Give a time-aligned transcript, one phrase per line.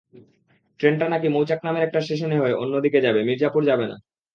[0.79, 3.97] ট্রেনটা নাকি মৌচাক নামের একটা স্টেশন হয়ে অন্যদিকে যাবে, মির্জাপুর যাবে না।